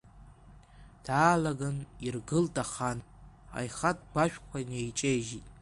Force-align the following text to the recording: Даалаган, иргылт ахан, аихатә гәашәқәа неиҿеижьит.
Даалаган, 1.05 1.77
иргылт 2.05 2.55
ахан, 2.63 2.99
аихатә 3.57 4.05
гәашәқәа 4.11 4.57
неиҿеижьит. 4.69 5.45